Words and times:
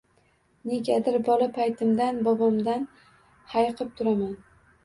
Negadir, 0.69 1.13
bola 1.27 1.49
paytimdan 1.59 2.19
bobomdan 2.29 2.89
hayiqib 3.55 3.93
turaman 4.01 4.37